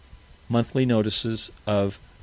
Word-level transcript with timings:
(_Monthly 0.49 0.87
Notices 0.87 1.51
of 1.67 1.93
the 1.99 1.99
R. 1.99 2.09